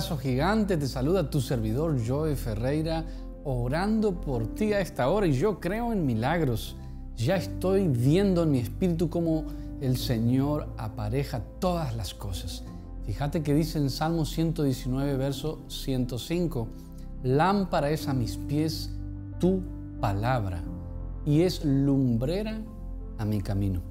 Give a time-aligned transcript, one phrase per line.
[0.00, 3.04] Gigante, te saluda tu servidor Joey Ferreira,
[3.44, 6.76] orando por ti a esta hora y yo creo en milagros.
[7.16, 9.44] Ya estoy viendo en mi espíritu cómo
[9.80, 12.64] el Señor apareja todas las cosas.
[13.04, 16.68] Fíjate que dice en Salmo 119, verso 105,
[17.22, 18.90] lámpara es a mis pies
[19.38, 19.60] tu
[20.00, 20.62] palabra
[21.26, 22.58] y es lumbrera
[23.18, 23.82] a mi camino.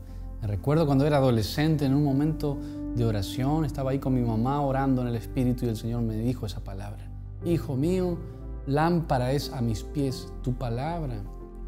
[0.41, 2.57] Me recuerdo cuando era adolescente en un momento
[2.95, 6.15] de oración, estaba ahí con mi mamá orando en el Espíritu y el Señor me
[6.15, 7.09] dijo esa palabra.
[7.45, 8.17] Hijo mío,
[8.65, 11.21] lámpara es a mis pies tu palabra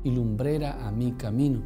[0.04, 1.62] y lumbrera a mi camino.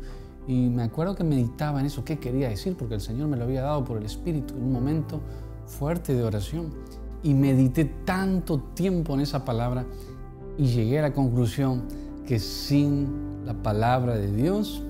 [0.48, 3.46] Y me acuerdo que meditaba en eso, qué quería decir, porque el Señor me lo
[3.46, 5.22] había dado por el Espíritu en un momento
[5.66, 6.72] fuerte de oración.
[7.24, 9.86] Y medité tanto tiempo en esa palabra
[10.58, 11.84] y llegué a la conclusión
[12.28, 14.84] que sin la palabra de Dios,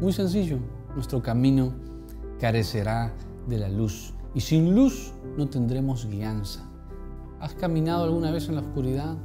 [0.00, 0.58] muy sencillo,
[0.94, 1.72] nuestro camino
[2.40, 3.12] carecerá
[3.46, 4.14] de la luz.
[4.34, 6.68] Y sin luz no tendremos guianza.
[7.40, 9.16] ¿Has caminado alguna vez en la oscuridad,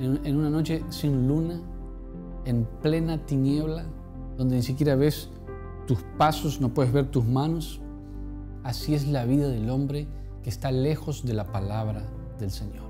[0.00, 1.60] en, una noche sin luna,
[2.44, 3.84] en plena tiniebla,
[4.36, 5.28] donde ni siquiera ves
[5.86, 7.80] tus pasos, no puedes ver tus manos?
[8.64, 10.08] Así es la vida del hombre
[10.42, 12.02] que está lejos de la palabra
[12.38, 12.88] del Señor.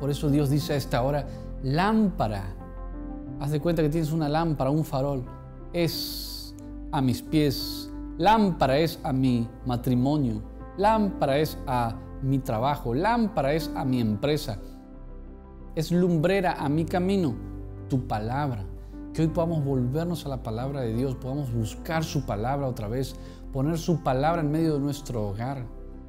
[0.00, 1.26] Por eso Dios dice a esta hora,
[1.62, 2.44] lámpara.
[3.40, 5.24] Haz de cuenta que tienes una lámpara, un farol.
[5.72, 6.54] Es
[6.92, 10.40] a mis pies Lámpara es a mi matrimonio,
[10.76, 14.60] lámpara es a mi trabajo, lámpara es a mi empresa.
[15.74, 17.34] Es lumbrera a mi camino,
[17.88, 18.64] tu palabra.
[19.12, 23.16] Que hoy podamos volvernos a la palabra de Dios, podamos buscar su palabra otra vez,
[23.52, 25.66] poner su palabra en medio de nuestro hogar,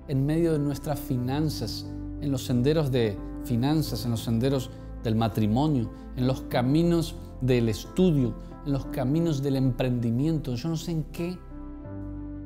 [0.07, 1.87] en medio de nuestras finanzas,
[2.21, 4.69] en los senderos de finanzas, en los senderos
[5.03, 10.53] del matrimonio, en los caminos del estudio, en los caminos del emprendimiento.
[10.53, 11.39] Yo no sé en qué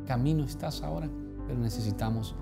[0.10, 1.08] camino estás ahora,
[1.46, 2.34] pero necesitamos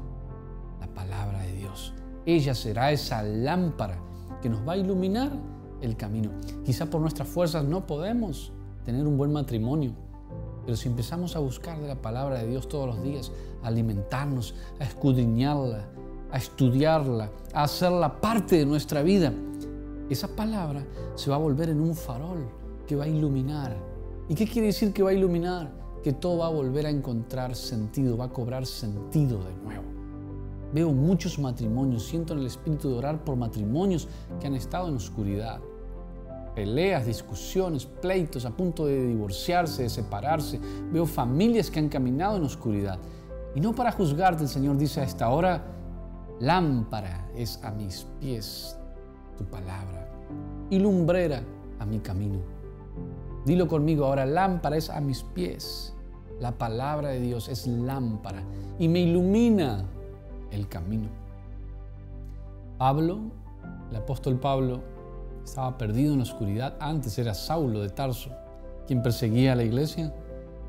[0.79, 1.94] la palabra de Dios.
[2.25, 4.00] Ella será esa lámpara
[4.41, 5.33] que nos va a iluminar
[5.81, 6.31] el camino.
[6.63, 8.53] Quizá por nuestras fuerzas no podemos
[8.85, 9.91] tener un buen matrimonio,
[10.63, 14.55] pero si empezamos a buscar de la palabra de Dios todos los días, a alimentarnos,
[14.79, 15.89] a escudriñarla,
[16.31, 19.34] a estudiarla, a hacerla parte de nuestra vida,
[20.09, 20.85] esa palabra
[21.16, 22.47] se va a volver en un farol
[22.88, 23.75] que va a iluminar.
[24.29, 25.86] ¿Y qué quiere decir que va a iluminar?
[26.03, 29.84] Que todo va a volver a encontrar sentido, va a cobrar sentido de nuevo.
[30.74, 34.08] Veo muchos matrimonios, siento en el espíritu de orar por matrimonios
[34.40, 35.59] que han estado en oscuridad.
[36.56, 40.59] Peleas, discusiones, pleitos a punto de divorciarse, de separarse.
[40.91, 43.00] Veo familias que han caminado en oscuridad.
[43.56, 45.64] Y no para juzgarte, el Señor dice a esta hora,
[46.40, 48.75] lámpara es a mis pies
[49.38, 50.09] tu palabra
[50.69, 51.41] y lumbrera
[51.79, 52.56] a mi camino.
[53.47, 55.94] Dilo conmigo ahora, lámpara es a mis pies.
[56.41, 58.44] La palabra de Dios es lámpara
[58.78, 59.85] y me ilumina
[60.52, 61.08] el camino.
[62.78, 63.19] Pablo,
[63.90, 64.82] el apóstol Pablo,
[65.46, 66.76] estaba perdido en la oscuridad.
[66.82, 68.32] Antes era Saulo de Tarso,
[68.85, 70.14] quien perseguía a la iglesia.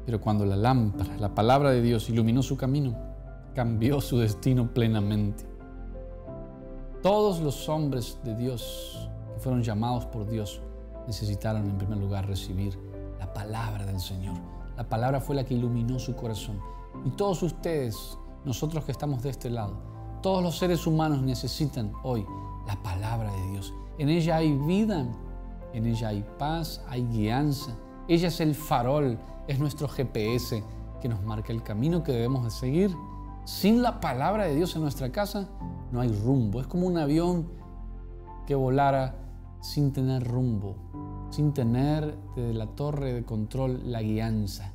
[0.07, 2.97] Pero cuando la lámpara, la palabra de Dios, iluminó su camino,
[3.57, 5.45] cambió su destino plenamente.
[7.03, 10.63] Todos los hombres de Dios que fueron llamados por Dios
[11.09, 12.79] necesitaron en primer lugar recibir
[13.19, 14.37] la palabra del Señor.
[14.77, 16.61] La palabra fue la que iluminó su corazón.
[17.05, 19.77] Y todos ustedes, nosotros que estamos de este lado,
[20.23, 22.27] todos los seres humanos necesitan hoy
[22.67, 23.73] la palabra de Dios.
[23.97, 25.07] En ella hay vida,
[25.73, 27.75] en ella hay paz, hay guianza.
[28.07, 29.19] Ella es el farol,
[29.49, 30.63] es nuestro GPS
[31.01, 32.95] que nos marca el camino que debemos de seguir.
[33.45, 35.49] Sin la palabra de Dios en nuestra casa
[35.91, 36.61] no hay rumbo.
[36.61, 37.49] Es como un avión
[38.47, 39.28] que volara
[39.61, 40.77] sin tener rumbo,
[41.31, 44.73] sin tener desde la torre de control la guianza.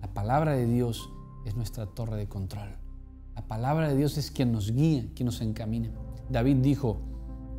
[0.00, 1.10] La palabra de Dios
[1.44, 2.76] es nuestra torre de control.
[3.34, 5.90] La palabra de Dios es quien nos guía, quien nos encamina.
[6.28, 6.98] David dijo,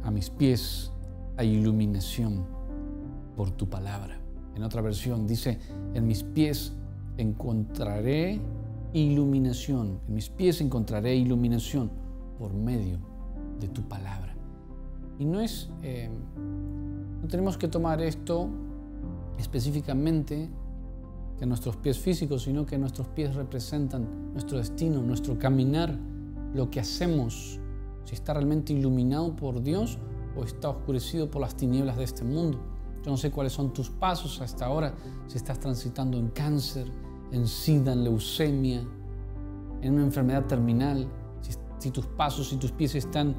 [0.03, 0.91] a mis pies
[1.37, 2.45] hay iluminación
[3.35, 4.19] por tu palabra.
[4.55, 5.59] En otra versión dice,
[5.93, 6.73] en mis pies
[7.17, 8.41] encontraré
[8.93, 9.99] iluminación.
[10.07, 11.91] En mis pies encontraré iluminación
[12.37, 12.99] por medio
[13.59, 14.30] de tu palabra.
[15.21, 16.09] Y no es, eh,
[17.21, 18.49] no tenemos que tomar esto
[19.37, 20.49] específicamente
[21.37, 25.95] que nuestros pies físicos, sino que nuestros pies representan nuestro destino, nuestro caminar,
[26.55, 27.59] lo que hacemos,
[28.03, 29.99] si está realmente iluminado por Dios
[30.35, 32.59] o está oscurecido por las tinieblas de este mundo.
[33.05, 34.95] Yo no sé cuáles son tus pasos hasta ahora,
[35.27, 36.87] si estás transitando en cáncer,
[37.31, 38.83] en sida, en leucemia,
[39.81, 41.07] en una enfermedad terminal,
[41.77, 43.35] si, tus pasos y tus pies están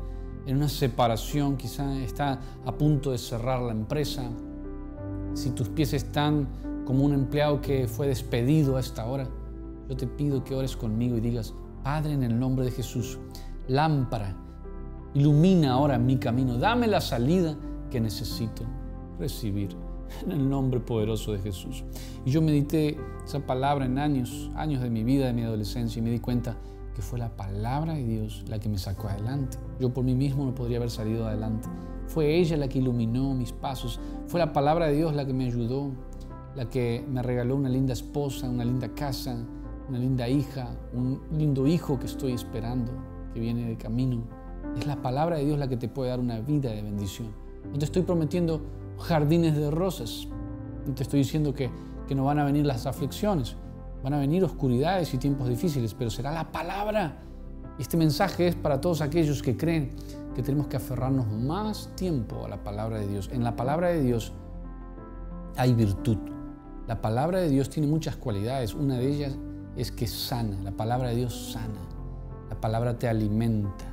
[0.46, 4.24] en una separación, quizá está a punto de cerrar la empresa,
[5.34, 6.48] si tus pies están
[6.84, 9.28] como un empleado que fue despedido a esta hora,
[9.88, 13.18] yo te pido que ores conmigo y digas, Padre, en el nombre de Jesús,
[13.68, 14.36] lámpara,
[15.14, 17.56] ilumina ahora mi camino, dame la salida
[17.90, 18.64] que necesito
[19.18, 19.76] recibir
[20.24, 21.84] en el nombre poderoso de Jesús.
[22.24, 26.02] Y yo medité esa palabra en años, años de mi vida, de mi adolescencia, y
[26.02, 26.56] me di cuenta
[26.94, 29.58] que fue la palabra de Dios la que me sacó adelante.
[29.80, 31.68] Yo por mí mismo no podría haber salido adelante.
[32.06, 34.00] Fue ella la que iluminó mis pasos.
[34.26, 35.90] Fue la palabra de Dios la que me ayudó,
[36.54, 39.36] la que me regaló una linda esposa, una linda casa,
[39.88, 42.92] una linda hija, un lindo hijo que estoy esperando,
[43.32, 44.22] que viene de camino.
[44.76, 47.28] Es la palabra de Dios la que te puede dar una vida de bendición.
[47.70, 48.60] No te estoy prometiendo
[48.98, 50.28] jardines de rosas.
[50.86, 51.70] No te estoy diciendo que,
[52.06, 53.56] que no van a venir las aflicciones,
[54.02, 57.18] van a venir oscuridades y tiempos difíciles, pero será la palabra.
[57.78, 59.90] Este mensaje es para todos aquellos que creen
[60.34, 63.30] que tenemos que aferrarnos más tiempo a la palabra de Dios.
[63.32, 64.32] En la palabra de Dios
[65.56, 66.18] hay virtud.
[66.86, 68.74] La palabra de Dios tiene muchas cualidades.
[68.74, 69.36] Una de ellas
[69.76, 70.58] es que sana.
[70.62, 71.80] La palabra de Dios sana.
[72.50, 73.84] La palabra te alimenta,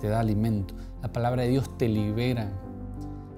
[0.00, 0.74] te da alimento.
[1.02, 2.50] La palabra de Dios te libera.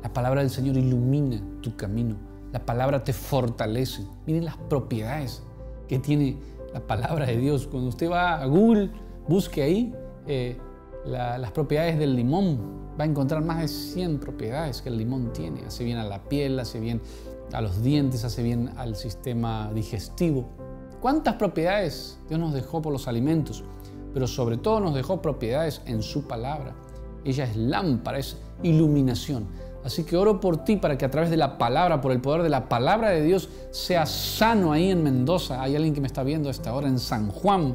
[0.02, 2.16] La palabra del Señor ilumina tu camino.
[2.52, 4.06] La palabra te fortalece.
[4.26, 5.42] Miren las propiedades
[5.90, 6.36] que tiene
[6.72, 7.66] la palabra de Dios.
[7.66, 8.92] Cuando usted va a Google,
[9.26, 9.92] busque ahí
[10.28, 10.56] eh,
[11.04, 12.94] las propiedades del limón.
[12.98, 15.64] Va a encontrar más de 100 propiedades que el limón tiene.
[15.66, 17.00] Hace bien a la piel, hace bien
[17.52, 20.46] a los dientes, hace bien al sistema digestivo.
[21.00, 23.64] ¿Cuántas propiedades Dios nos dejó por los alimentos?
[24.14, 26.72] Pero sobre todo nos dejó propiedades en su palabra.
[27.24, 29.48] Ella es lámpara, es iluminación.
[29.84, 32.42] Así que oro por ti para que a través de la palabra, por el poder
[32.42, 35.62] de la palabra de Dios, sea sano ahí en Mendoza.
[35.62, 37.74] Hay alguien que me está viendo a esta hora en San Juan,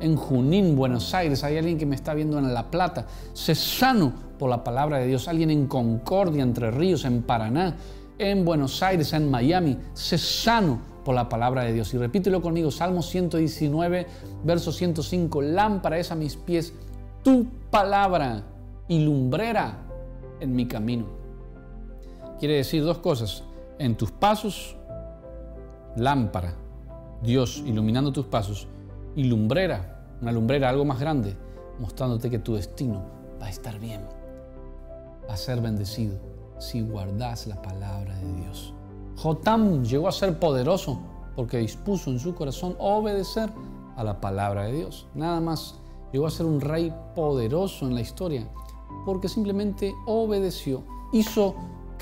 [0.00, 1.44] en Junín, Buenos Aires.
[1.44, 3.06] Hay alguien que me está viendo en La Plata.
[3.34, 5.28] Sé sano por la palabra de Dios.
[5.28, 7.76] Alguien en Concordia, Entre Ríos, en Paraná,
[8.18, 9.76] en Buenos Aires, en Miami.
[9.92, 11.92] Sé sano por la palabra de Dios.
[11.92, 14.06] Y repítelo conmigo, Salmo 119,
[14.44, 15.42] verso 105.
[15.42, 16.72] Lámpara es a mis pies
[17.22, 18.44] tu palabra
[18.88, 19.78] y lumbrera
[20.40, 21.23] en mi camino.
[22.38, 23.44] Quiere decir dos cosas.
[23.78, 24.76] En tus pasos,
[25.96, 26.54] lámpara,
[27.22, 28.68] Dios iluminando tus pasos,
[29.16, 31.36] y lumbrera, una lumbrera algo más grande,
[31.78, 33.02] mostrándote que tu destino
[33.40, 34.02] va a estar bien,
[35.28, 36.18] a ser bendecido
[36.58, 38.74] si guardas la palabra de Dios.
[39.16, 40.98] Jotam llegó a ser poderoso
[41.36, 43.50] porque dispuso en su corazón obedecer
[43.96, 45.06] a la palabra de Dios.
[45.14, 45.76] Nada más
[46.12, 48.48] llegó a ser un rey poderoso en la historia
[49.04, 50.82] porque simplemente obedeció,
[51.12, 51.54] hizo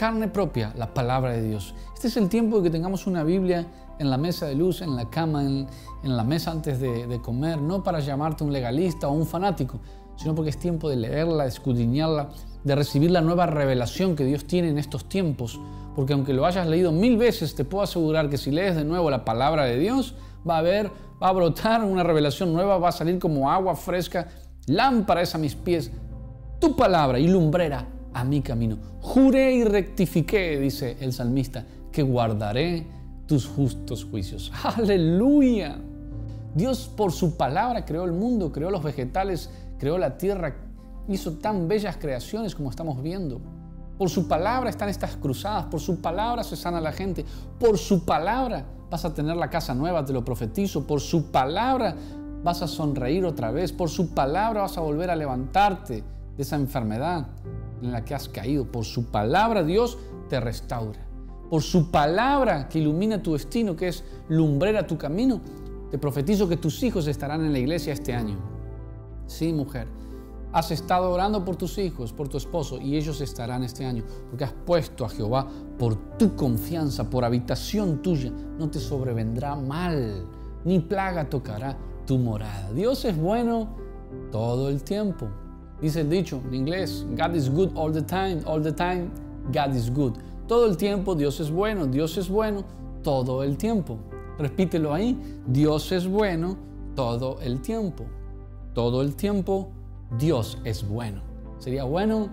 [0.03, 1.77] carne propia la palabra de Dios.
[1.95, 3.65] Este es el tiempo de que tengamos una Biblia
[4.01, 5.69] en la mesa de luz, en la cama, en,
[6.03, 9.79] la mesa antes de, comer, no para llamarte un legalista o un fanático,
[10.17, 12.31] sino porque es tiempo de leerla, de escudriñarla,
[12.65, 15.61] de recibir la nueva revelación que Dios tiene en estos tiempos.
[15.95, 19.09] Porque aunque lo hayas leído mil veces, te puedo asegurar que si lees de nuevo
[19.09, 20.91] la palabra de Dios, va a haber,
[21.23, 24.27] va a brotar una revelación nueva, va a salir como agua fresca.
[24.67, 25.93] Lámpara es a mis pies,
[26.59, 28.79] tu palabra y lumbrera a mi camino.
[29.01, 32.87] Juré y rectifiqué, dice el salmista, que guardaré
[33.27, 34.53] tus justos juicios.
[34.77, 35.79] Aleluya.
[36.55, 40.55] Dios por su palabra creó el mundo, creó los vegetales, creó la tierra,
[41.09, 43.41] hizo tan bellas creaciones como estamos viendo.
[43.99, 47.25] Por su palabra están estas cruzadas, por su palabra se sana la gente,
[47.59, 51.95] por su palabra vas a tener la casa nueva, te lo profetizo, por su palabra
[52.43, 56.03] vas a sonreír otra vez, por su palabra vas a volver a levantarte
[56.37, 57.29] de esa enfermedad,
[57.83, 58.65] en la que has caído.
[58.65, 59.99] Por su palabra Dios
[60.29, 61.01] te restaura.
[61.51, 65.41] Por su palabra que ilumina tu destino, que es lumbrera tu camino,
[65.91, 68.39] te profetizo que tus hijos estarán en la iglesia este año.
[69.27, 69.87] Sí, mujer.
[70.53, 74.45] Has estado orando por tus hijos, por tu esposo, y ellos estarán este año, porque
[74.45, 75.47] has puesto a Jehová
[75.79, 78.31] por tu confianza, por habitación tuya.
[78.59, 80.27] No te sobrevendrá mal,
[80.65, 82.73] ni plaga tocará tu morada.
[82.73, 83.77] Dios es bueno
[84.31, 85.29] todo el tiempo.
[85.83, 89.11] Dice el dicho en inglés, God is good all the time, all the time,
[89.53, 90.13] God is good.
[90.47, 92.65] Todo el tiempo Dios es bueno, Dios es bueno
[93.03, 93.99] todo el tiempo.
[94.39, 96.57] Repítelo ahí, Dios es bueno
[96.95, 98.05] todo el tiempo.
[98.75, 99.71] Todo el tiempo
[100.17, 101.21] Dios es bueno.
[101.59, 102.29] Sería bueno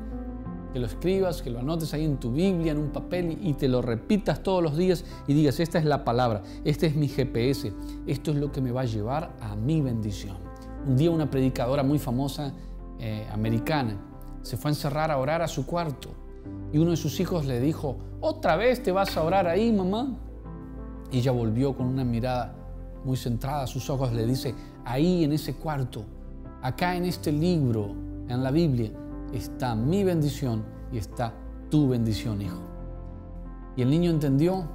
[0.72, 3.68] que lo escribas, que lo anotes ahí en tu Biblia, en un papel y te
[3.68, 7.74] lo repitas todos los días y digas, esta es la palabra, este es mi GPS,
[8.06, 10.38] esto es lo que me va a llevar a mi bendición.
[10.88, 12.54] Un día una predicadora muy famosa
[13.00, 13.98] eh, americana
[14.42, 16.10] se fue a encerrar a orar a su cuarto
[16.72, 20.16] y uno de sus hijos le dijo, otra vez te vas a orar ahí, mamá.
[21.12, 22.56] Y ella volvió con una mirada
[23.04, 24.54] muy centrada a sus ojos, le dice,
[24.86, 26.04] ahí en ese cuarto,
[26.62, 27.96] acá en este libro,
[28.28, 28.92] en la Biblia,
[29.34, 31.34] está mi bendición y está
[31.70, 32.62] tu bendición, hijo.
[33.76, 34.68] Y el niño entendió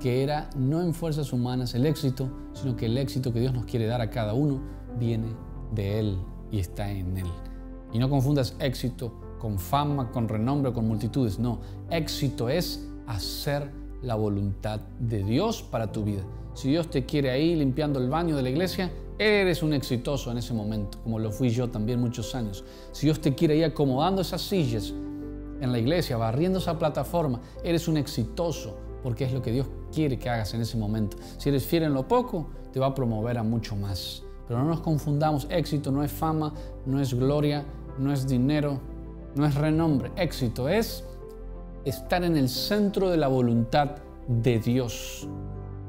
[0.00, 3.66] que era no en fuerzas humanas el éxito, sino que el éxito que Dios nos
[3.66, 4.60] quiere dar a cada uno
[4.98, 5.28] viene
[5.72, 6.18] de Él
[6.50, 7.26] y está en Él.
[7.96, 11.38] Y no confundas éxito con fama, con renombre, con multitudes.
[11.38, 13.70] No, éxito es hacer
[14.02, 16.20] la voluntad de Dios para tu vida.
[16.52, 20.36] Si Dios te quiere ahí limpiando el baño de la iglesia, eres un exitoso en
[20.36, 22.64] ese momento, como lo fui yo también muchos años.
[22.92, 24.92] Si Dios te quiere ahí acomodando esas sillas
[25.62, 30.18] en la iglesia, barriendo esa plataforma, eres un exitoso, porque es lo que Dios quiere
[30.18, 31.16] que hagas en ese momento.
[31.38, 34.22] Si eres fiel en lo poco, te va a promover a mucho más.
[34.46, 36.52] Pero no nos confundamos, éxito no es fama,
[36.84, 37.64] no es gloria,
[37.98, 38.80] no es dinero,
[39.34, 40.12] no es renombre.
[40.16, 41.04] Éxito es
[41.84, 43.96] estar en el centro de la voluntad
[44.28, 45.28] de Dios.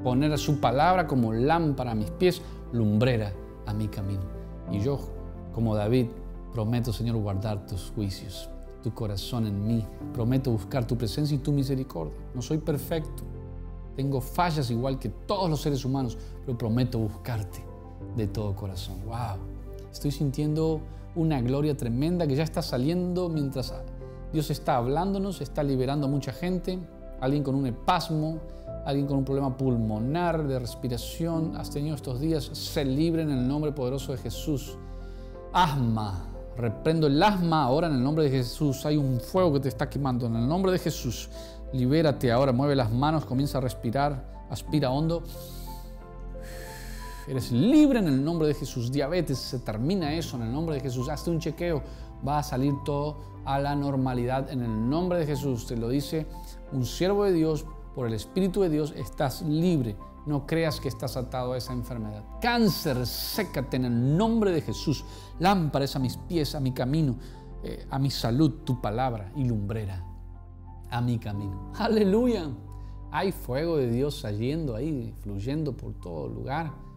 [0.02, 2.40] Poner a su palabra como lámpara a mis pies,
[2.72, 3.32] lumbrera
[3.66, 4.22] a mi camino.
[4.70, 4.98] Y yo,
[5.54, 6.06] como David,
[6.52, 8.48] prometo, Señor, guardar tus juicios,
[8.82, 9.84] tu corazón en mí.
[10.12, 12.14] Prometo buscar tu presencia y tu misericordia.
[12.34, 13.24] No soy perfecto.
[13.96, 17.64] Tengo fallas igual que todos los seres humanos, pero prometo buscarte
[18.16, 19.04] de todo corazón.
[19.04, 19.38] ¡Wow!
[19.90, 20.80] Estoy sintiendo
[21.14, 23.72] una gloria tremenda que ya está saliendo mientras
[24.32, 26.78] Dios está hablándonos, está liberando a mucha gente.
[27.20, 28.38] Alguien con un espasmo,
[28.84, 33.48] alguien con un problema pulmonar, de respiración, has tenido estos días, se libre en el
[33.48, 34.76] nombre poderoso de Jesús.
[35.52, 38.84] Asma, reprendo el asma ahora en el nombre de Jesús.
[38.84, 41.30] Hay un fuego que te está quemando en el nombre de Jesús.
[41.72, 45.22] Libérate ahora, mueve las manos, comienza a respirar, aspira hondo.
[47.28, 48.90] Eres libre en el nombre de Jesús.
[48.90, 51.10] Diabetes, se termina eso en el nombre de Jesús.
[51.10, 51.82] Hazte un chequeo,
[52.26, 55.66] va a salir todo a la normalidad en el nombre de Jesús.
[55.66, 56.26] Te lo dice
[56.72, 59.96] un siervo de Dios por el Espíritu de Dios, estás libre.
[60.24, 62.22] No creas que estás atado a esa enfermedad.
[62.40, 65.04] Cáncer, sécate en el nombre de Jesús.
[65.38, 67.16] Lámparas a mis pies, a mi camino,
[67.62, 70.04] eh, a mi salud, tu palabra y lumbrera
[70.90, 71.72] a mi camino.
[71.76, 72.48] Aleluya.
[73.10, 76.87] Hay fuego de Dios saliendo ahí, fluyendo por todo lugar.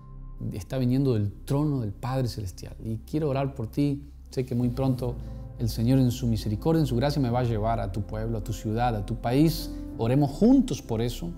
[0.53, 2.75] Está viniendo del trono del Padre Celestial.
[2.83, 4.03] Y quiero orar por ti.
[4.29, 5.15] Sé que muy pronto
[5.59, 8.37] el Señor en su misericordia, en su gracia me va a llevar a tu pueblo,
[8.37, 11.29] a tu ciudad, a tu país Oremos juntos por eso.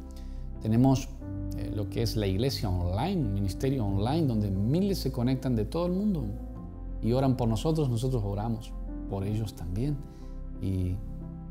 [0.62, 1.10] Tenemos
[1.58, 5.66] eh, lo que es la iglesia online, un ministerio online, donde miles se conectan de
[5.66, 6.24] todo el mundo
[7.02, 8.72] y oran por nosotros, nosotros oramos
[9.10, 9.98] por ellos también.
[10.62, 10.96] Y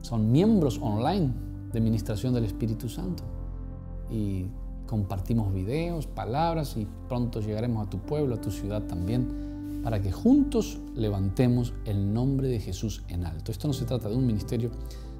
[0.00, 1.34] son miembros online
[1.70, 3.24] de ministración del Espíritu Santo.
[4.10, 4.46] Y
[4.92, 10.12] compartimos videos, palabras y pronto llegaremos a tu pueblo, a tu ciudad también, para que
[10.12, 13.52] juntos levantemos el nombre de Jesús en alto.
[13.52, 14.70] Esto no se trata de un ministerio,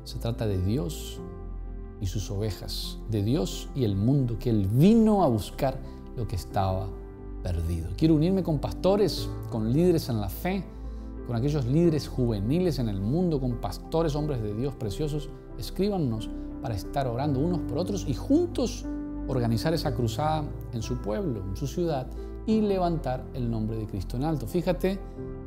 [0.05, 1.19] se trata de Dios
[2.03, 5.81] y sus ovejas, de Dios y el mundo, que Él vino a buscar
[6.19, 6.87] lo que estaba
[7.43, 7.89] perdido.
[7.97, 10.63] Quiero unirme con pastores, con líderes en la fe,
[11.27, 15.31] con aquellos líderes juveniles en el mundo, con pastores, hombres de Dios preciosos.
[15.59, 16.29] Escríbanos
[16.61, 18.85] para estar orando unos por otros y juntos
[19.33, 22.07] organizar esa cruzada en su pueblo, en su ciudad
[22.47, 24.47] y levantar el nombre de Cristo en alto.
[24.47, 24.99] Fíjate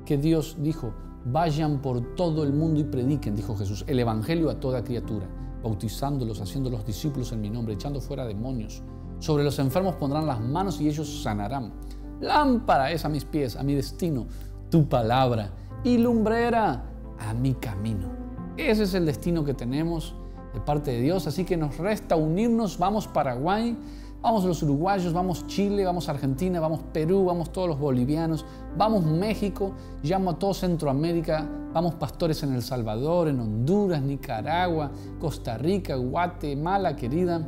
[0.06, 0.94] que Dios dijo,
[1.26, 5.28] vayan por todo el mundo y prediquen, dijo Jesús, el Evangelio a toda criatura
[5.66, 8.84] bautizándolos, haciéndolos discípulos en mi nombre, echando fuera demonios.
[9.18, 11.74] Sobre los enfermos pondrán las manos y ellos sanarán.
[12.22, 14.28] Lámpara es a mis pies, a mi destino,
[14.70, 15.50] tu palabra,
[15.84, 16.84] y lumbrera
[17.18, 18.12] a mi camino.
[18.58, 20.14] Ese es el destino que tenemos
[20.56, 23.78] de parte de Dios, así que nos resta unirnos, vamos Paraguay,
[24.26, 28.44] Vamos los uruguayos, vamos Chile, vamos Argentina, vamos Perú, vamos todos los bolivianos,
[28.76, 35.60] vamos México, llamo a todo Centroamérica, vamos pastores en El Salvador, en Honduras, Nicaragua, Costa
[35.60, 37.48] Rica, Guatemala, querida,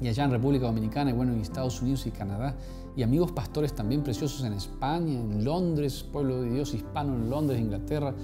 [0.00, 2.54] y allá en República Dominicana y bueno, en Estados Unidos y Canadá,
[2.94, 7.58] y amigos pastores también preciosos en España, en Londres, pueblo de Dios hispano en Londres,
[7.58, 8.14] Inglaterra,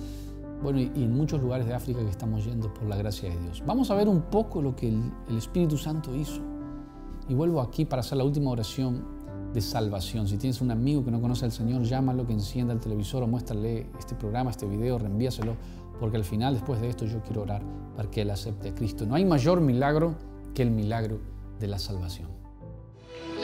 [0.63, 3.63] bueno, y, en muchos lugares de África que estamos yendo por la gracia de Dios.
[3.67, 6.41] Vamos a ver un poco lo que el Espíritu Santo hizo.
[7.29, 9.05] Y vuelvo aquí para hacer la última oración
[9.53, 10.27] de salvación.
[10.29, 13.27] Si tienes un amigo que no conoce al Señor, llámalo, que encienda el televisor o
[13.27, 15.57] muéstrale este programa, este video, reenvíaselo,
[16.01, 17.63] porque al final, después de esto, yo quiero orar
[17.97, 19.07] para que Él acepte a Cristo.
[19.07, 20.15] No hay mayor milagro
[20.55, 21.21] que el milagro
[21.61, 22.29] de la salvación.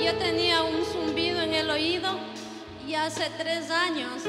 [0.03, 2.09] Yo tenía un zumbido en el oído
[2.87, 4.25] y hace tres años,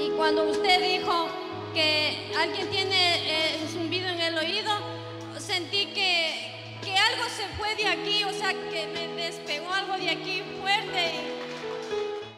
[0.00, 1.12] y cuando usted dijo,
[1.74, 4.70] que alguien tiene eh, zumbido en el oído,
[5.38, 10.10] sentí que, que algo se fue de aquí, o sea, que me despegó algo de
[10.10, 11.14] aquí fuerte.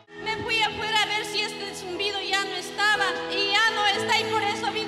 [0.09, 3.87] Y me fui afuera a ver si este zumbido ya no estaba y ya no
[3.87, 4.86] está y por eso vine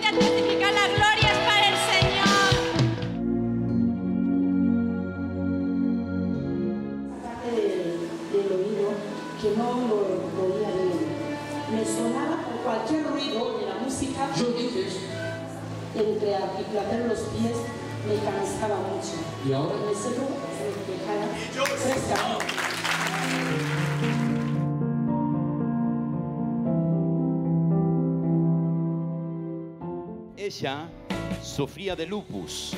[14.44, 14.78] música.
[15.94, 17.56] Entre articular los pies
[18.06, 19.14] me cansaba mucho.
[19.46, 19.74] ¿Y ahora?
[19.76, 21.26] Me cerró, se dejaba
[21.76, 22.38] fresca.
[30.36, 30.88] Ella
[31.42, 32.74] sufría de lupus.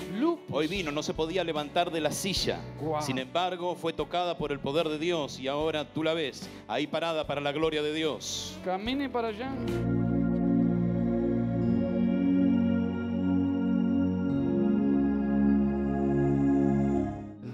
[0.51, 2.61] Hoy vino, no se podía levantar de la silla.
[3.01, 6.87] Sin embargo, fue tocada por el poder de Dios y ahora tú la ves ahí
[6.87, 8.59] parada para la gloria de Dios.
[8.65, 9.53] Camine para allá.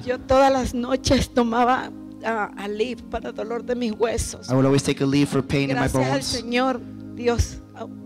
[0.07, 1.91] Yo todas las noches tomaba
[2.25, 4.49] ah, Aleve para dolor de mis huesos.
[4.49, 6.27] I would always take a leave for pain in my Gracias al bones.
[6.27, 6.81] Señor,
[7.17, 7.59] Dios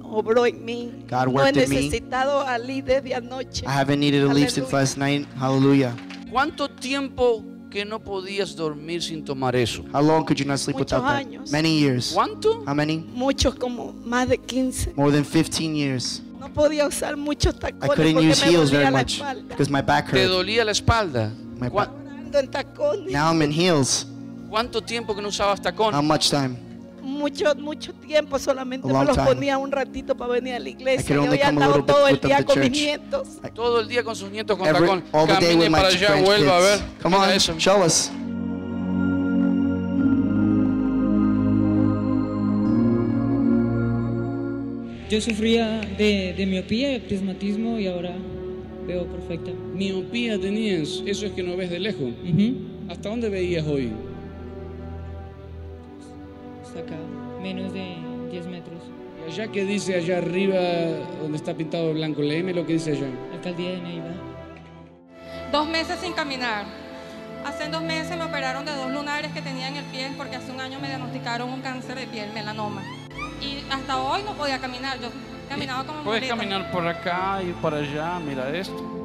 [0.02, 1.04] obró en mí.
[1.10, 1.76] God no he worked in me.
[1.76, 3.66] necesitado Aleve desde anoche.
[3.66, 5.26] I haven't needed a leave since last night.
[5.38, 5.94] Hallelujah.
[6.32, 9.84] ¿Cuánto tiempo que no podías dormir sin tomar eso?
[9.92, 11.26] How long could you not sleep Muchos without that?
[11.26, 11.50] años.
[11.52, 12.12] Many years.
[12.14, 12.64] ¿Cuánto?
[12.66, 12.96] How many?
[12.98, 14.94] Muchos como más de 15.
[14.96, 16.22] More than 15 years.
[16.40, 19.12] No podía usar muchos I tacones couldn't porque use me heels dolía very la much
[19.16, 19.48] espalda.
[19.50, 20.30] because my back ¿Te hurt.
[20.30, 21.30] dolía la espalda?
[21.60, 21.90] My ¿Cuá- back.
[22.18, 23.12] Ando en tacones.
[23.12, 24.06] Now I'm in heels.
[24.48, 25.94] ¿Cuánto tiempo que no usabas tacón?
[25.94, 26.56] How much time?
[27.02, 29.26] Mucho, mucho tiempo solamente A me long los time.
[29.28, 31.06] ponía un ratito para venir a la I iglesia.
[31.06, 32.44] could Yo only ya come a andaba little bit todo el with them día to
[32.46, 32.80] con mis church.
[32.82, 33.28] nietos.
[33.54, 35.04] Todo el día con sus nietos con Every, tacón.
[35.12, 36.78] all the day Camine with my para allá, French vuelva a ver.
[36.78, 37.02] kids.
[37.02, 37.54] Come Mira on, eso.
[37.58, 38.10] show us.
[45.08, 48.12] Yo sufría de, de miopía y prismatismo y ahora
[48.90, 49.52] veo perfecta.
[49.74, 52.12] Miopía tenías, eso es que no ves de lejos.
[52.88, 53.92] ¿Hasta dónde veías hoy?
[56.62, 56.96] Hasta acá,
[57.40, 57.96] menos de
[58.32, 58.82] 10 metros.
[59.26, 60.58] Y allá que dice allá arriba,
[61.22, 63.08] donde está pintado blanco, léeme lo que dice allá.
[63.32, 64.12] Alcaldía de Neiva.
[65.52, 66.64] Dos meses sin caminar.
[67.44, 70.50] Hace dos meses me operaron de dos lunares que tenía en el pie porque hace
[70.52, 72.82] un año me diagnosticaron un cáncer de piel, melanoma.
[73.40, 75.00] Y hasta hoy no podía caminar.
[75.00, 75.08] Yo
[75.50, 76.36] caminaba como Puedes muleta.
[76.36, 78.96] caminar por acá y por allá, mira esto.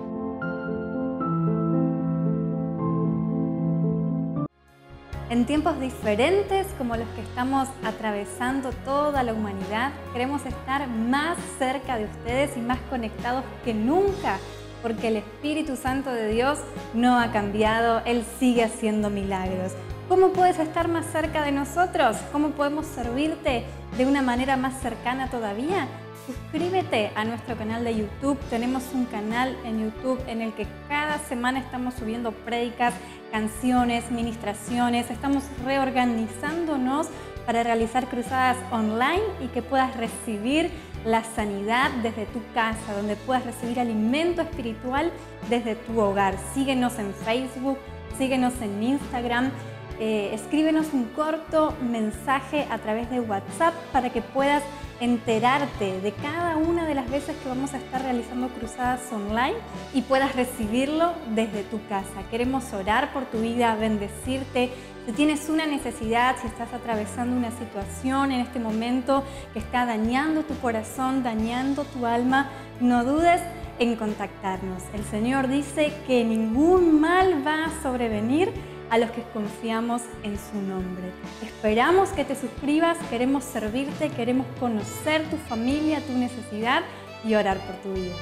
[5.31, 11.97] En tiempos diferentes como los que estamos atravesando toda la humanidad, queremos estar más cerca
[11.97, 14.37] de ustedes y más conectados que nunca,
[14.83, 16.59] porque el Espíritu Santo de Dios
[16.93, 19.73] no ha cambiado, Él sigue haciendo milagros.
[20.07, 22.17] ¿Cómo puedes estar más cerca de nosotros?
[22.31, 23.65] ¿Cómo podemos servirte
[23.97, 25.87] de una manera más cercana todavía?
[26.25, 28.39] Suscríbete a nuestro canal de YouTube.
[28.49, 32.95] Tenemos un canal en YouTube en el que cada semana estamos subiendo prédicas,
[33.31, 35.11] canciones, ministraciones.
[35.11, 37.09] Estamos reorganizándonos
[37.45, 40.71] para realizar cruzadas online y que puedas recibir
[41.05, 45.11] la sanidad desde tu casa, donde puedas recibir alimento espiritual
[45.47, 46.35] desde tu hogar.
[46.55, 47.77] Síguenos en Facebook,
[48.17, 49.51] síguenos en Instagram.
[49.99, 54.61] Eh, escríbenos un corto mensaje a través de WhatsApp para que puedas
[54.99, 59.55] enterarte de cada una de las veces que vamos a estar realizando cruzadas online
[59.93, 62.23] y puedas recibirlo desde tu casa.
[62.29, 64.71] Queremos orar por tu vida, bendecirte.
[65.05, 70.43] Si tienes una necesidad, si estás atravesando una situación en este momento que está dañando
[70.43, 73.41] tu corazón, dañando tu alma, no dudes
[73.79, 74.83] en contactarnos.
[74.93, 78.51] El Señor dice que ningún mal va a sobrevenir
[78.89, 81.11] a los que confiamos en su nombre.
[81.41, 86.83] Esperamos que te suscribas, queremos servirte, queremos conocer tu familia, tu necesidad
[87.23, 88.15] y orar por tu vida.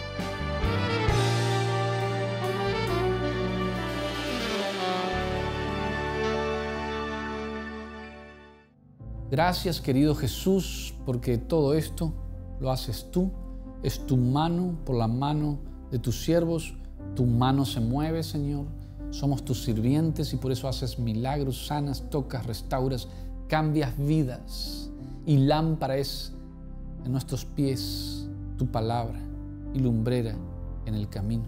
[9.29, 12.13] Gracias querido Jesús porque todo esto
[12.59, 13.31] lo haces tú.
[13.81, 16.75] Es tu mano por la mano de tus siervos.
[17.15, 18.67] Tu mano se mueve, Señor.
[19.13, 23.07] Somos tus sirvientes y por eso haces milagros, sanas, tocas, restauras,
[23.47, 24.89] cambias vidas.
[25.27, 26.33] Y lámpara es
[27.05, 29.19] en nuestros pies tu palabra
[29.71, 30.33] y lumbrera
[30.87, 31.43] en el camino.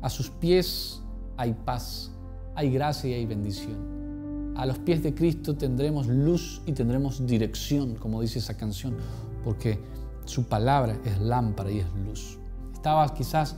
[0.00, 1.02] A sus pies
[1.36, 2.10] hay paz,
[2.54, 4.54] hay gracia y hay bendición.
[4.56, 8.96] A los pies de Cristo tendremos luz y tendremos dirección, como dice esa canción,
[9.44, 9.78] porque
[10.24, 12.38] su palabra es lámpara y es luz.
[12.72, 13.56] Estabas quizás,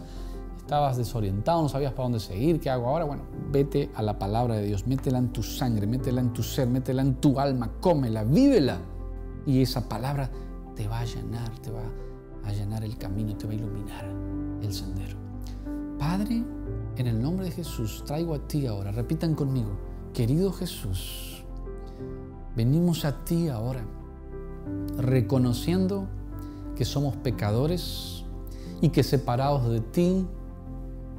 [0.67, 3.05] estabas desorientado, no sabías para dónde seguir, qué hago ahora.
[3.05, 6.67] Bueno, vete a la palabra de Dios, métela en tu sangre, métela en tu ser,
[6.67, 8.79] métela en tu alma, cómela, vívela.
[9.47, 10.29] Y esa palabra
[10.75, 11.83] te va a llenar, te va
[12.47, 14.05] allanar el camino, te va a iluminar
[14.61, 15.17] el sendero.
[15.99, 16.43] Padre,
[16.97, 19.71] en el nombre de Jesús, traigo a ti ahora, repitan conmigo,
[20.13, 21.45] querido Jesús,
[22.57, 23.85] venimos a ti ahora,
[24.99, 26.09] reconociendo
[26.75, 28.25] que somos pecadores
[28.81, 30.27] y que separados de ti,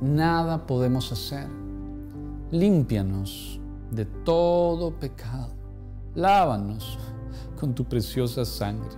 [0.02, 1.48] nada podemos hacer.
[2.52, 3.60] Límpianos
[3.92, 5.54] de todo pecado.
[6.16, 6.98] Lávanos
[7.60, 8.90] con tu preciosa sangre.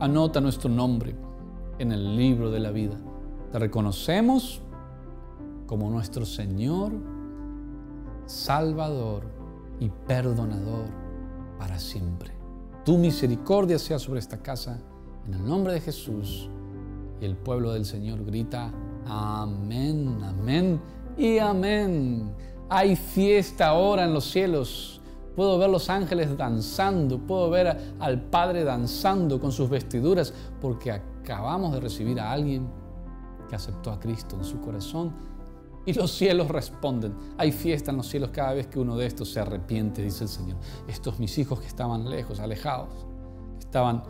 [0.00, 1.16] Anota nuestro nombre
[1.78, 2.96] en el libro de la vida.
[3.52, 4.62] Te reconocemos
[5.66, 6.92] como nuestro Señor,
[8.26, 9.24] Salvador
[9.80, 10.86] y Perdonador
[11.58, 12.32] para siempre.
[12.84, 14.78] Tu misericordia sea sobre esta casa,
[15.26, 16.50] en el nombre de Jesús.
[17.20, 18.72] Y el pueblo del Señor grita,
[19.08, 20.80] amén, amén
[21.16, 22.34] y amén.
[22.68, 25.00] Hay fiesta ahora en los cielos.
[25.34, 31.74] Puedo ver los ángeles danzando, puedo ver al Padre danzando con sus vestiduras, porque acabamos
[31.74, 32.66] de recibir a alguien
[33.48, 35.12] que aceptó a Cristo en su corazón
[35.84, 37.14] y los cielos responden.
[37.38, 40.30] Hay fiesta en los cielos cada vez que uno de estos se arrepiente, dice el
[40.30, 40.56] Señor.
[40.88, 42.88] Estos mis hijos que estaban lejos, alejados,
[43.58, 44.02] estaban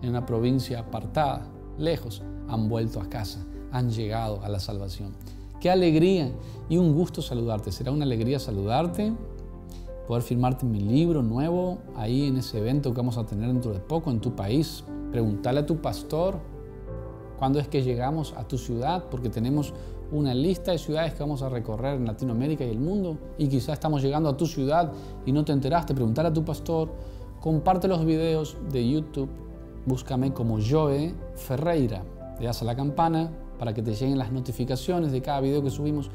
[0.00, 5.12] en una provincia apartada, lejos, han vuelto a casa, han llegado a la salvación.
[5.60, 6.30] Qué alegría
[6.68, 7.72] y un gusto saludarte.
[7.72, 9.12] Será una alegría saludarte,
[10.06, 13.80] poder firmarte mi libro nuevo ahí en ese evento que vamos a tener dentro de
[13.80, 14.84] poco en tu país.
[15.10, 16.38] Preguntarle a tu pastor
[17.36, 19.74] cuándo es que llegamos a tu ciudad, porque tenemos
[20.12, 23.70] una lista de ciudades que vamos a recorrer en Latinoamérica y el mundo y quizás
[23.70, 24.92] estamos llegando a tu ciudad
[25.26, 26.90] y no te enteraste, preguntar a tu pastor,
[27.40, 29.30] comparte los videos de YouTube,
[29.84, 32.04] búscame como Joe Ferreira,
[32.38, 35.70] le das a la campana para que te lleguen las notificaciones de cada video que
[35.70, 36.10] subimos,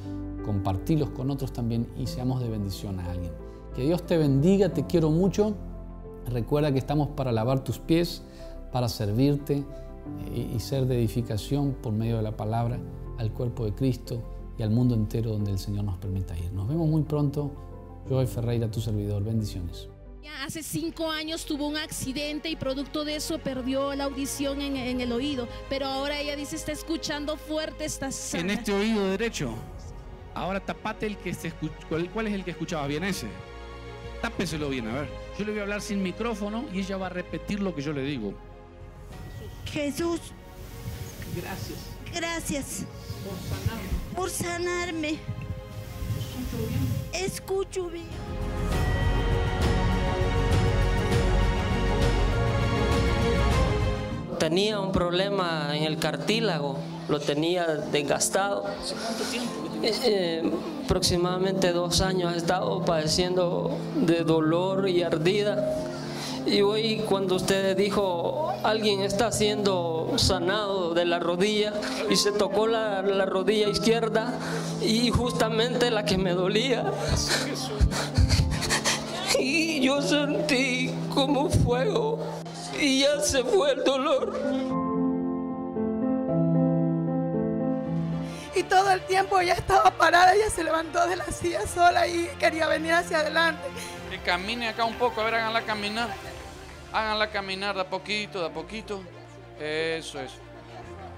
[0.46, 3.32] compartilos con otros también y seamos de bendición a alguien.
[3.76, 5.54] Que Dios te bendiga, te quiero mucho,
[6.28, 8.24] recuerda que estamos para lavar tus pies,
[8.72, 9.64] para servirte
[10.34, 12.80] y ser de edificación por medio de la palabra
[13.18, 14.22] al cuerpo de Cristo
[14.58, 16.52] y al mundo entero donde el Señor nos permita ir.
[16.54, 17.52] Nos vemos muy pronto.
[18.10, 19.24] Yo Ferreira, tu servidor.
[19.24, 19.88] Bendiciones.
[20.46, 25.12] Hace cinco años tuvo un accidente y producto de eso perdió la audición en, el
[25.12, 25.48] oído.
[25.70, 28.44] Pero ahora ella dice está escuchando fuerte, está sana.
[28.44, 29.54] En este oído derecho.
[30.34, 31.76] Ahora tapate el que se escucha.
[32.14, 33.28] ¿Cuál es el que escuchaba bien ese?
[34.22, 35.10] Tápeselo bien, a ver.
[35.38, 37.94] Yo le voy a hablar sin micrófono y ella va a repetir lo que yo
[37.94, 38.34] le digo.
[39.66, 40.20] Jesús.
[41.36, 41.80] Gracias.
[42.14, 42.86] Gracias.
[44.16, 45.20] Por sanarme.
[47.14, 48.08] Escucho bien.
[54.40, 56.78] Tenía un problema en el cartílago,
[57.10, 58.66] lo tenía desgastado.
[59.84, 60.52] Eh, eh,
[60.86, 65.76] aproximadamente dos años he estado padeciendo de dolor y ardida
[66.46, 71.74] y hoy cuando usted dijo, alguien está siendo sanado de la rodilla
[72.10, 74.34] y se tocó la rodilla izquierda
[74.82, 76.86] y justamente la que me dolía.
[79.42, 82.20] Y yo sentí como fuego
[82.82, 84.40] y ya se fue el dolor.
[88.56, 92.28] Y todo el tiempo ella estaba parada, ella se levantó de la silla sola y
[92.40, 93.64] quería venir hacia adelante.
[94.10, 96.10] Que camine acá un poco, a ver, háganla caminar.
[96.92, 99.02] Háganla caminar de a poquito, de a poquito.
[99.60, 100.32] Eso es.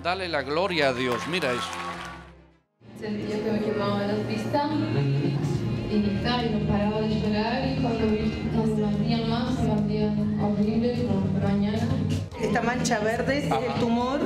[0.04, 1.26] Dale la gloria a Dios.
[1.28, 1.70] Mira eso.
[3.00, 6.22] Sentía que me quemaba las vistas y, y
[6.52, 8.31] no paraba de llorar y cuando, cuando
[12.62, 14.20] Esta mancha verde es el tumor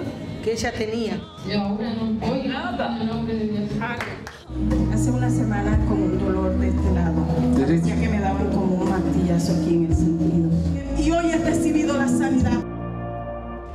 [0.44, 1.22] que ella tenía.
[1.48, 2.12] Y ahora no
[2.50, 2.98] nada.
[4.94, 7.26] Hace una semana con un dolor de este lado.
[7.58, 10.50] Parecía que me daban como un martillazo aquí en el sentido.
[10.98, 12.62] Y hoy he recibido la sanidad.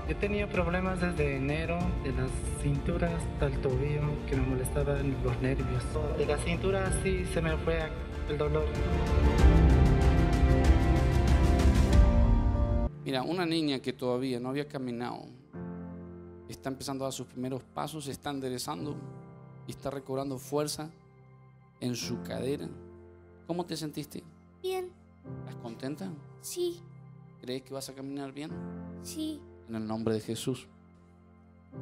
[0.06, 2.30] He tenido problemas desde enero, de las
[2.62, 5.82] cinturas hasta el tobillo, que me molestaban los nervios.
[6.18, 7.78] De la cintura sí se me fue
[8.28, 8.66] el dolor.
[13.04, 15.24] Mira, una niña que todavía no había caminado,
[16.48, 18.96] está empezando a dar sus primeros pasos, se está enderezando
[19.66, 20.90] y está recobrando fuerza
[21.80, 22.68] en su cadera.
[23.46, 24.22] ¿Cómo te sentiste?
[24.62, 24.90] Bien.
[25.40, 26.10] ¿Estás contenta?
[26.42, 26.80] Sí.
[27.40, 28.50] ¿Crees que vas a caminar bien?
[29.02, 29.40] Sí.
[29.68, 30.66] En el nombre de Jesús.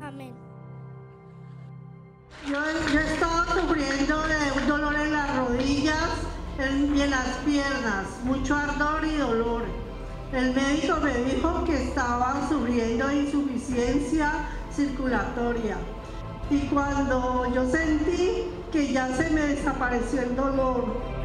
[0.01, 0.33] Amén.
[2.47, 2.55] Yo,
[2.93, 6.11] yo estaba sufriendo de un dolor en las rodillas
[6.59, 9.88] y en las piernas, mucho ardor y dolor.
[10.33, 15.79] El médico me dijo que estaba sufriendo insuficiencia circulatoria.
[16.51, 21.19] Y cuando yo sentí que ya se me desapareció el dolor,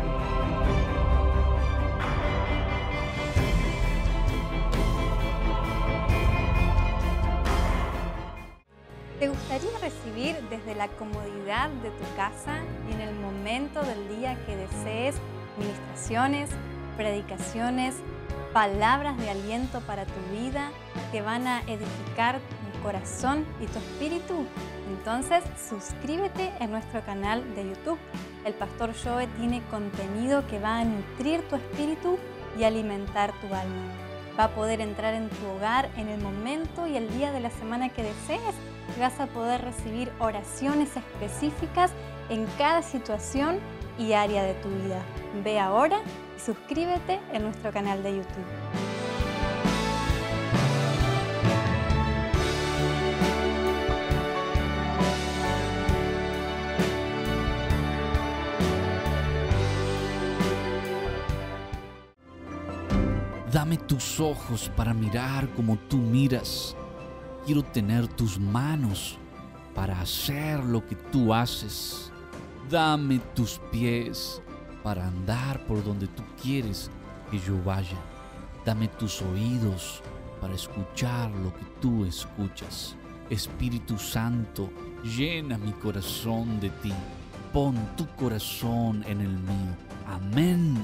[9.20, 12.58] ¿Te gustaría recibir desde la comodidad de tu casa
[12.90, 15.16] y en el momento del día que desees
[15.58, 16.50] ministraciones,
[16.98, 17.96] predicaciones,
[18.54, 20.70] palabras de aliento para tu vida
[21.12, 24.46] que van a edificar tu corazón y tu espíritu?
[24.90, 27.98] Entonces suscríbete en nuestro canal de YouTube.
[28.46, 32.20] El Pastor Joe tiene contenido que va a nutrir tu espíritu
[32.58, 33.92] y alimentar tu alma.
[34.40, 37.50] Va a poder entrar en tu hogar en el momento y el día de la
[37.50, 38.56] semana que desees
[39.00, 41.92] vas a poder recibir oraciones específicas
[42.30, 43.60] en cada situación
[43.98, 45.02] y área de tu vida.
[45.44, 46.00] Ve ahora
[46.46, 48.44] suscríbete en nuestro canal de YouTube.
[63.52, 66.76] Dame tus ojos para mirar como tú miras.
[67.46, 69.18] Quiero tener tus manos
[69.74, 72.12] para hacer lo que tú haces.
[72.70, 74.43] Dame tus pies
[74.84, 76.92] para andar por donde tú quieres
[77.32, 77.98] que yo vaya.
[78.66, 80.02] Dame tus oídos
[80.40, 82.96] para escuchar lo que tú escuchas.
[83.30, 84.70] Espíritu Santo,
[85.04, 86.94] llena mi corazón de ti.
[87.54, 89.76] Pon tu corazón en el mío.
[90.08, 90.84] Amén.